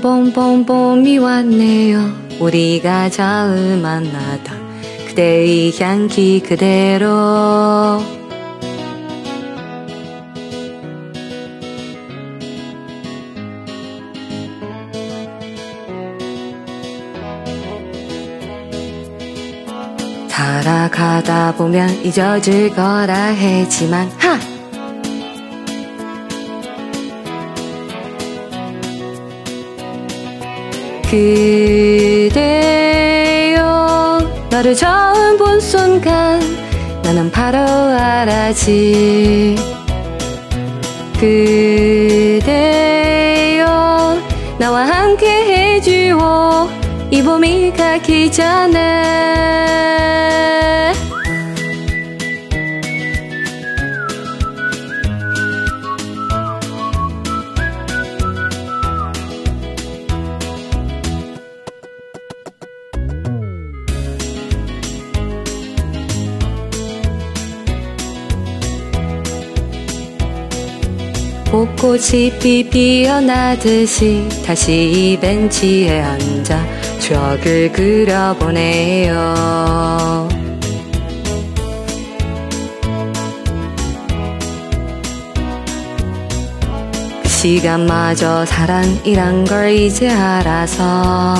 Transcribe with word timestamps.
봄봄봄 0.00 0.66
봄이 0.66 1.18
왔네요. 1.18 2.12
우리가 2.40 3.08
처음 3.10 3.82
만나던 3.82 4.66
그대의 5.08 5.72
향기 5.80 6.40
그대로. 6.40 8.02
살아가다 20.28 21.54
보면 21.56 21.88
잊어질 22.04 22.74
거라 22.74 23.14
했지만 23.14 24.08
하! 24.18 24.55
그대여 31.10 32.46
너를 34.50 34.74
처음 34.74 35.36
본 35.36 35.60
순간 35.60 36.40
나는 37.02 37.30
바로 37.30 37.58
알았지. 37.58 39.56
그대여 41.18 42.46
나와 44.58 44.86
함께 44.86 45.26
해주오 45.76 46.68
이 47.10 47.22
봄이 47.22 47.72
가기 47.72 48.32
전에 48.32 50.15
벚꽃이 71.56 72.68
피어나듯이 72.68 74.28
다시 74.44 74.72
이 74.74 75.18
벤치에 75.18 76.02
앉아 76.02 76.62
추억을 76.98 77.72
그려보네요. 77.72 79.14
그 87.22 87.26
시간마저 87.26 88.44
사랑이란 88.44 89.46
걸 89.46 89.72
이제 89.72 90.10
알아서 90.10 91.36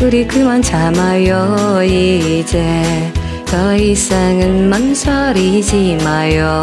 우리 0.00 0.26
그만 0.26 0.62
참아요. 0.62 1.82
이제 1.82 3.12
더 3.44 3.74
이상은 3.76 4.68
망설이지 4.68 5.98
마요. 6.04 6.62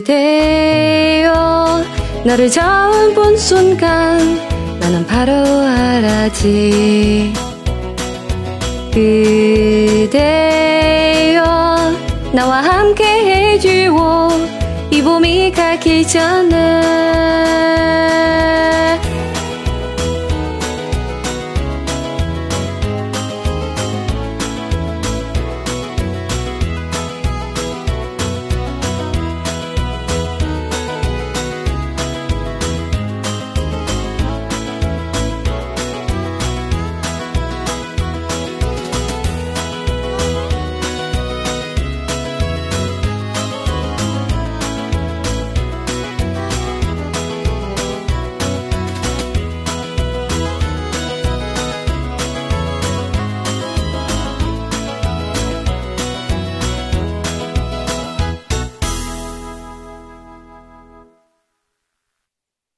그대여 0.00 0.24
너를 2.24 2.48
처음 2.48 3.14
본 3.14 3.36
순간 3.36 4.20
나는 4.90 5.06
바로 5.06 5.32
알았지. 5.32 7.32
그대여 8.92 11.44
나와 12.32 12.56
함께 12.56 13.04
해주오. 13.04 14.30
이 14.90 15.00
봄이 15.00 15.52
가기 15.52 16.04
전에 16.08 17.69